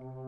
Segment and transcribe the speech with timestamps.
[0.00, 0.23] Thank you.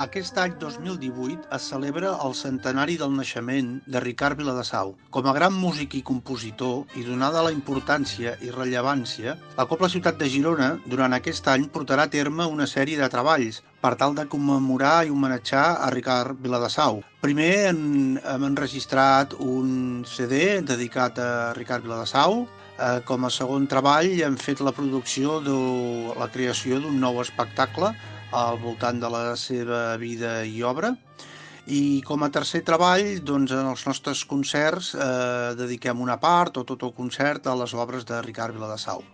[0.00, 4.94] Aquest any 2018 es celebra el centenari del naixement de Ricard Viladasau.
[5.12, 10.16] Com a gran músic i compositor, i donada la importància i rellevància, la Copla Ciutat
[10.16, 14.24] de Girona, durant aquest any, portarà a terme una sèrie de treballs per tal de
[14.32, 17.02] commemorar i homenatjar a Ricard Viladasau.
[17.20, 17.82] Primer hem,
[18.24, 21.28] hem enregistrat un CD dedicat a
[21.58, 22.46] Ricard Viladasau,
[22.78, 25.58] eh, com a segon treball hem fet la producció de
[26.16, 27.92] la creació d'un nou espectacle
[28.32, 30.94] al voltant de la seva vida i obra.
[31.70, 36.64] I com a tercer treball, doncs, en els nostres concerts eh, dediquem una part o
[36.66, 39.04] tot el concert a les obres de Ricard Viladasau.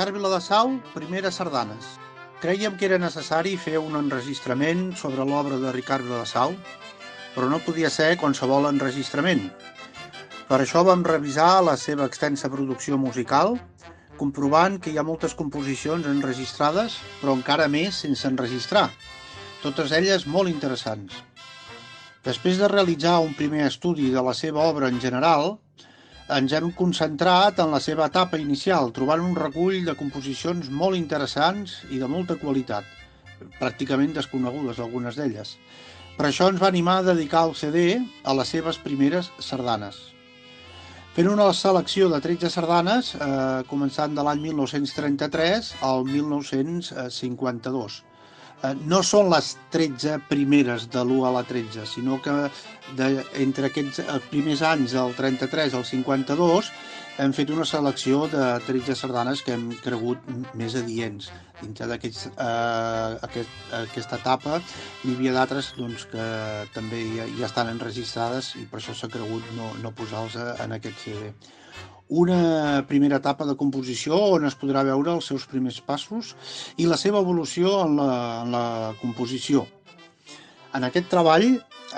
[0.00, 1.84] Ricard Viladasau, primeres sardanes.
[2.40, 6.54] Creiem que era necessari fer un enregistrament sobre l'obra de Ricard Viladasau,
[7.34, 9.42] però no podia ser qualsevol enregistrament.
[10.48, 13.58] Per això vam revisar la seva extensa producció musical,
[14.16, 18.86] comprovant que hi ha moltes composicions enregistrades, però encara més sense enregistrar,
[19.60, 21.12] totes elles molt interessants.
[22.24, 25.58] Després de realitzar un primer estudi de la seva obra en general,
[26.36, 31.80] ens hem concentrat en la seva etapa inicial, trobant un recull de composicions molt interessants
[31.90, 32.84] i de molta qualitat,
[33.58, 35.56] pràcticament desconegudes algunes d'elles.
[36.16, 39.96] Per això ens va animar a dedicar el CD a les seves primeres sardanes.
[41.16, 48.09] Fent una selecció de 13 sardanes, eh, començant de l'any 1933 al 1952 Eh,
[48.86, 52.34] no són les 13 primeres de l'1 a la 13, sinó que
[52.98, 56.72] de, entre aquests els primers anys del 33 al 52
[57.20, 60.24] hem fet una selecció de 13 sardanes que hem cregut
[60.56, 61.30] més adients.
[61.60, 66.26] Dintre d'aquesta eh, aquest, aquesta etapa n'hi havia d'altres doncs, que
[66.76, 71.04] també ja, ja estan enregistrades i per això s'ha cregut no, no posar-los en aquest
[71.04, 71.32] CD
[72.10, 76.34] una primera etapa de composició on es podrà veure els seus primers passos
[76.76, 78.64] i la seva evolució en la, en la
[78.98, 79.62] composició.
[80.74, 81.46] En aquest treball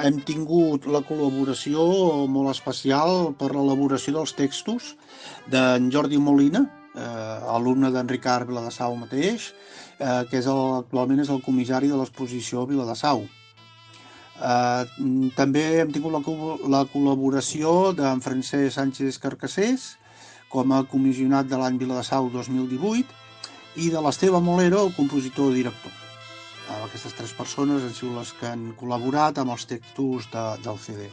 [0.05, 1.83] hem tingut la col·laboració
[2.29, 4.95] molt especial per l'elaboració dels textos
[5.53, 9.53] d'en Jordi Molina, eh, alumne d'en Ricard Viladasau mateix,
[9.99, 13.25] eh, que és el, actualment és el comissari de l'exposició Viladasau.
[14.43, 14.85] Eh,
[15.37, 16.23] també hem tingut la,
[16.77, 19.93] la col·laboració d'en Francesc Sánchez Carcassés,
[20.53, 25.93] com a comissionat de l'any Viladasau 2018 i de l'Esteve Molero, el compositor i director.
[26.85, 31.09] Aquestes tres persones han sigut les que han col·laborat amb els textos de, del CD.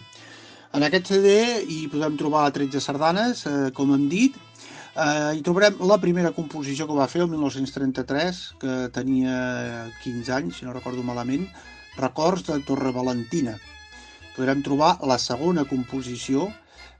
[0.78, 1.32] En aquest CD
[1.66, 6.86] hi podem trobar 13 sardanes, eh, com hem dit, eh, hi trobarem la primera composició
[6.88, 11.48] que va fer el 1933, que tenia 15 anys, si no recordo malament,
[11.98, 13.58] Records de Torre Valentina.
[14.36, 16.48] Podrem trobar la segona composició,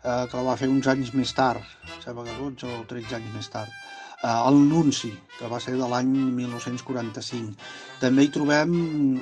[0.04, 1.64] eh, que la va fer uns anys més tard,
[2.04, 3.74] sembla que 12 o 13 anys més tard,
[4.22, 7.56] eh, el Nunci, que va ser de l'any 1945.
[8.04, 8.74] També hi trobem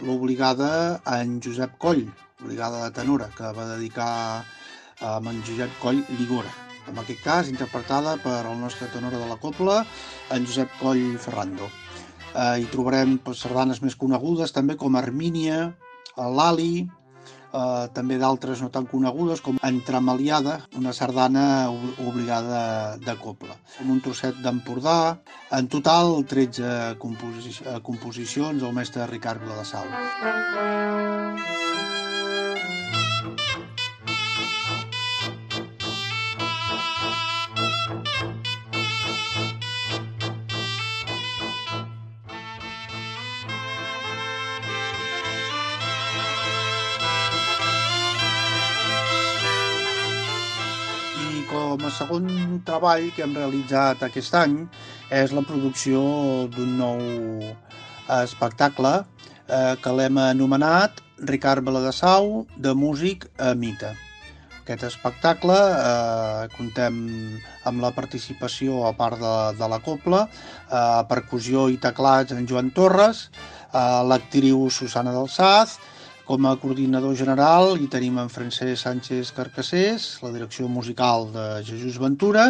[0.06, 0.70] l'obligada
[1.04, 2.06] a en Josep Coll,
[2.44, 4.12] obligada de tenora, que va dedicar
[5.02, 6.54] a en Josep Coll Ligora.
[6.88, 9.82] En aquest cas, interpretada per el nostre tenora de la copla,
[10.32, 11.68] en Josep Coll Ferrando.
[12.34, 15.74] Eh, hi trobarem pues, sardanes més conegudes, també com Armínia,
[16.18, 16.88] l'Ali,
[17.54, 21.46] eh, també d'altres no tan conegudes com Entremaliada, una sardana
[22.06, 23.58] obligada de copla.
[23.82, 25.18] Amb un trosset d'Empordà,
[25.58, 29.86] en total 13 composi composicions del mestre Ricard Viladasau.
[51.78, 52.30] Com a segon
[52.66, 54.56] treball que hem realitzat aquest any
[55.14, 56.00] és la producció
[56.50, 57.02] d'un nou
[58.16, 63.92] espectacle eh, que l'hem anomenat Ricard Baladassau, de músic a mita.
[64.64, 66.98] Aquest espectacle eh, contem
[67.70, 70.82] amb la participació, a part de, de la copla, eh,
[71.12, 73.28] percussió i teclats en Joan Torres,
[73.70, 75.78] eh, l'actriu Susana del Saz,
[76.28, 82.02] com a coordinador general hi tenim en Francesc Sánchez Carcassés, la direcció musical de Jesús
[82.04, 82.50] Ventura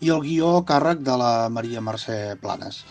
[0.00, 2.82] i el guió càrrec de la Maria Mercè Planes.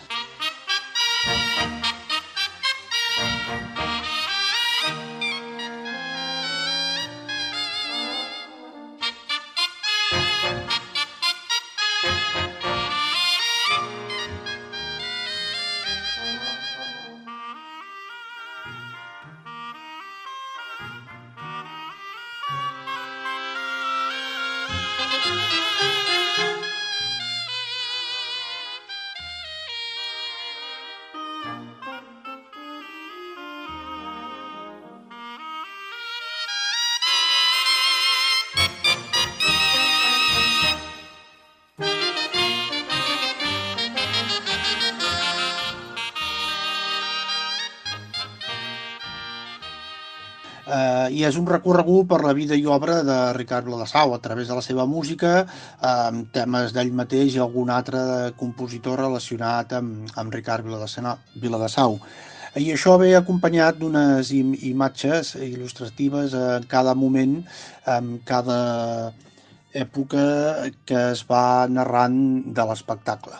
[51.17, 54.57] I és un recorregut per la vida i obra de Ricard Viladasau a través de
[54.57, 55.33] la seva música,
[55.91, 58.01] amb temes d'ell mateix i algun altre
[58.37, 61.97] compositor relacionat amb, amb Ricard Viladasau.
[62.57, 67.39] I això ve acompanyat d'unes im imatges il·lustratives en cada moment,
[67.97, 68.59] en cada
[69.73, 70.23] època
[70.89, 72.17] que es va narrant
[72.57, 73.37] de l'espectacle.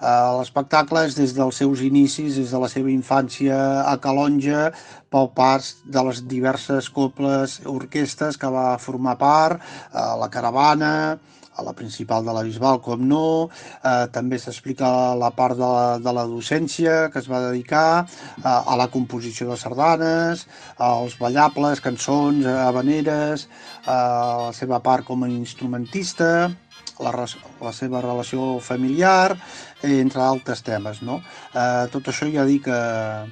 [0.00, 4.70] Eh, l'espectacle és des dels seus inicis, des de la seva infància a Calonja,
[5.10, 9.62] pel pas de les diverses coples orquestes que va formar part,
[9.92, 10.94] eh, la caravana,
[11.54, 13.48] a la principal de la Bisbal, com no.
[13.84, 18.42] Eh, també s'explica la part de la, de la docència que es va dedicar eh,
[18.44, 20.46] a la composició de sardanes,
[20.82, 23.46] als ballables, cançons, habaneres,
[23.86, 26.50] eh, la seva part com a instrumentista,
[27.00, 27.14] la,
[27.60, 29.36] la seva relació familiar,
[29.82, 31.02] entre altres temes.
[31.02, 31.20] No?
[31.54, 33.24] Eh, tot això ja dic eh,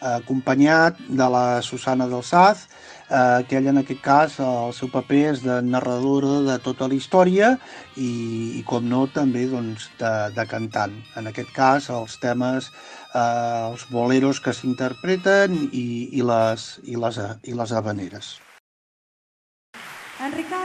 [0.00, 2.68] acompanyat de la Susana del Saz,
[3.10, 6.96] eh, que ella en aquest cas el seu paper és de narradora de tota la
[6.96, 7.52] història
[7.96, 10.96] i, i com no també doncs, de, de cantant.
[11.16, 12.70] En aquest cas els temes,
[13.14, 18.38] eh, els boleros que s'interpreten i, i, les, i, les, i les habaneres.
[20.20, 20.59] En Ricard,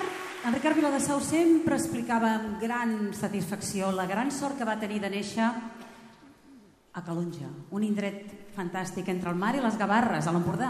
[0.45, 5.09] en Ricard Viladasau sempre explicava amb gran satisfacció la gran sort que va tenir de
[5.09, 10.69] néixer a Calonja, un indret fantàstic entre el mar i les Gavarres, a l'Empordà.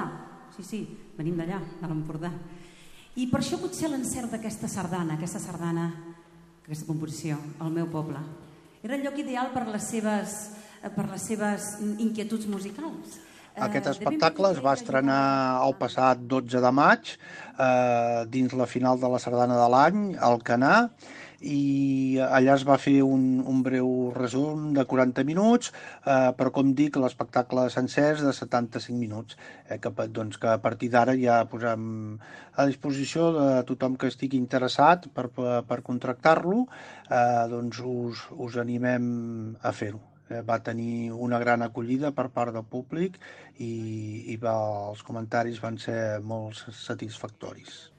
[0.56, 0.80] Sí, sí,
[1.18, 2.32] venim d'allà, de l'Empordà.
[3.20, 5.90] I per això potser l'encert d'aquesta sardana, aquesta sardana,
[6.64, 8.24] aquesta composició, al meu poble.
[8.82, 10.38] Era el lloc ideal per les seves,
[10.96, 13.20] per les seves inquietuds musicals.
[13.56, 15.20] Aquest eh, espectacle es va estrenar
[15.66, 20.42] el passat 12 de maig eh, dins la final de la sardana de l'any, al
[20.44, 20.88] Canà,
[21.46, 25.72] i allà es va fer un, un breu resum de 40 minuts,
[26.04, 29.38] eh, però com dic, l'espectacle sencer és de 75 minuts,
[29.70, 32.18] eh, que, doncs, que a partir d'ara ja posem
[32.56, 36.66] a disposició de tothom que estigui interessat per, per, per contractar-lo,
[37.08, 39.08] eh, doncs us, us animem
[39.62, 43.20] a fer-ho va tenir una gran acollida per part del públic
[43.58, 44.56] i, i va,
[44.90, 47.92] els comentaris van ser molt satisfactoris.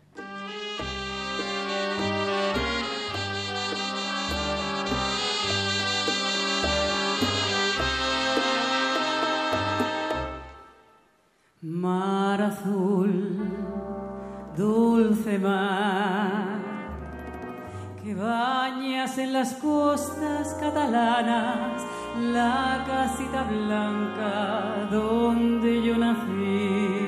[11.62, 13.12] Mar azul,
[14.56, 16.58] dulce mar,
[18.02, 21.75] que bañas en las costas catalanas
[22.21, 27.07] la casita blanca donde yo nací.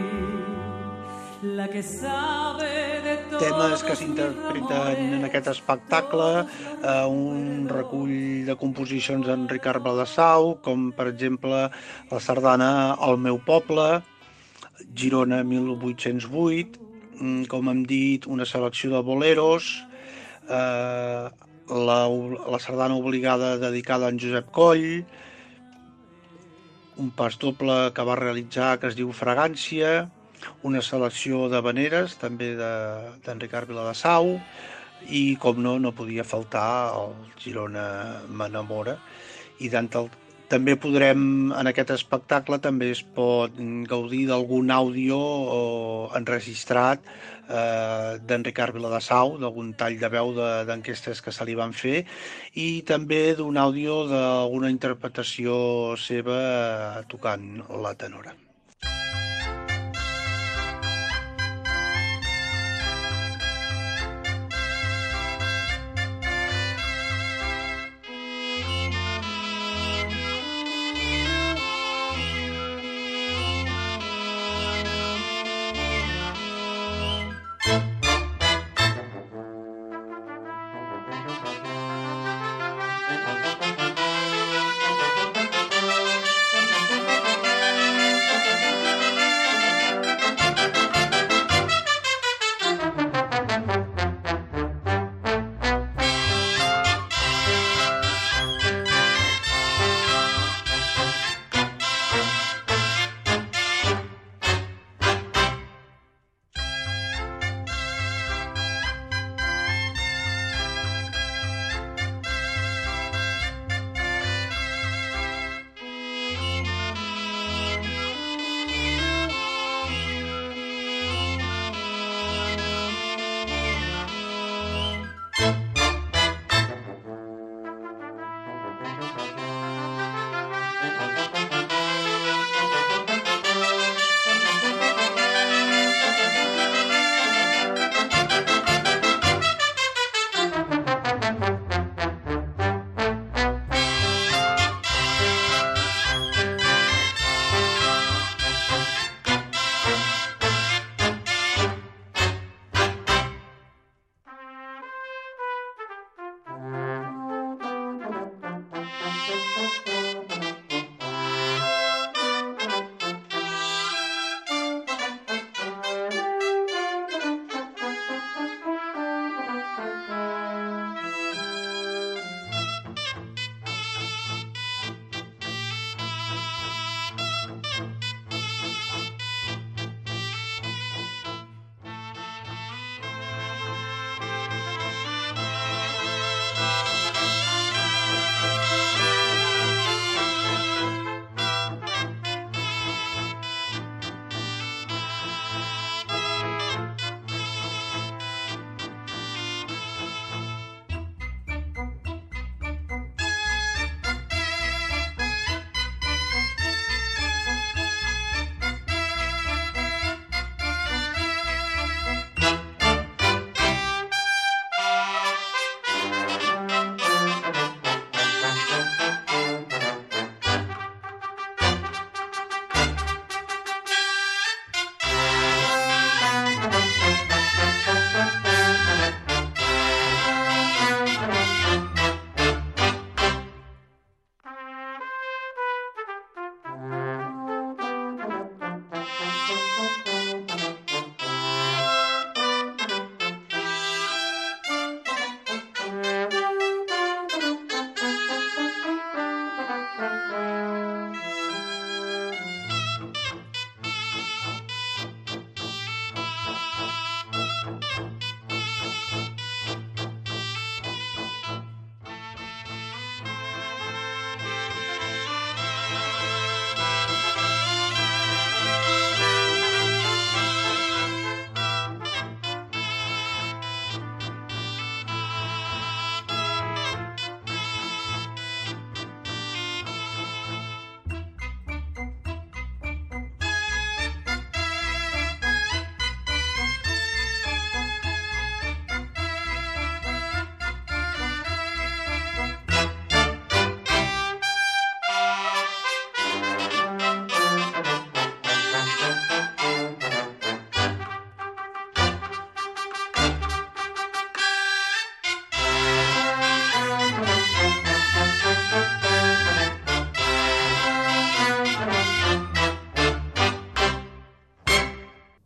[1.43, 6.45] La que sabe de temes que s'interpreten en aquest espectacle,
[6.83, 11.69] eh, un recull de composicions d'en Ricard Baldassau, com per exemple
[12.11, 14.03] la sardana El meu poble,
[14.95, 16.81] Girona 1808,
[17.21, 19.87] mm, com hem dit, una selecció de boleros,
[20.51, 21.31] eh,
[21.71, 22.09] la,
[22.51, 25.05] la sardana obligada dedicada a en Josep Coll,
[26.99, 30.09] un pas doble que va realitzar que es diu Fragància,
[30.63, 34.39] una selecció de veneres també d'en de, Viladasau
[35.09, 38.99] i com no, no podia faltar el Girona m'enamora
[39.63, 40.07] i d'entre
[40.49, 43.55] també podrem, en aquest espectacle, també es pot
[43.91, 45.19] gaudir d'algun àudio
[46.17, 50.33] enregistrat eh, d'en Ricard Viladasau, d'algun tall de veu
[50.69, 52.03] d'enquestes que se li van fer,
[52.57, 56.43] i també d'un àudio d'alguna interpretació seva
[57.13, 57.51] tocant
[57.85, 58.48] la tenora.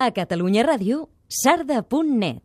[0.02, 2.40] A Catalunya Ràdio, sarda.net.